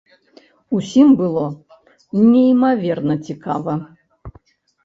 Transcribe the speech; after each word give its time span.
Усім 0.77 1.07
было 1.19 1.43
неймаверна 2.31 3.15
цікава. 3.29 3.73